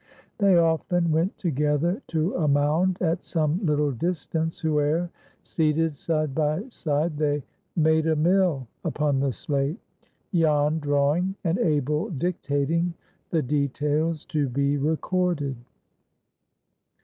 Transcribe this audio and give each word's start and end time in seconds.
They 0.39 0.57
often 0.57 1.11
went 1.11 1.37
together 1.37 2.01
to 2.07 2.33
a 2.37 2.47
mound 2.47 2.97
at 3.03 3.23
some 3.23 3.63
little 3.63 3.91
distance, 3.91 4.63
where, 4.63 5.11
seated 5.43 5.95
side 5.95 6.33
by 6.33 6.67
side, 6.69 7.17
they 7.17 7.43
"made 7.75 8.07
a 8.07 8.15
mill" 8.15 8.67
upon 8.83 9.19
the 9.19 9.31
slate, 9.31 9.77
Jan 10.33 10.79
drawing, 10.79 11.35
and 11.43 11.59
Abel 11.59 12.09
dictating 12.09 12.95
the 13.29 13.43
details 13.43 14.25
to 14.25 14.49
be 14.49 14.75
recorded. 14.75 15.57